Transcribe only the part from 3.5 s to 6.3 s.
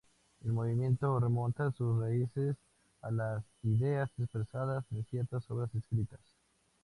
ideas expresadas en ciertas obras escritas.